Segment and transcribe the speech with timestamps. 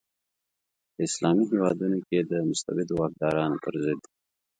[0.93, 3.99] په اسلامي هیوادونو کې د مستبدو واکدارانو پر ضد.